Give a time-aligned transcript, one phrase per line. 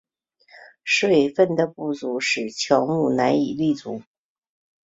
[0.83, 4.01] 水分的不足使乔木难以立足。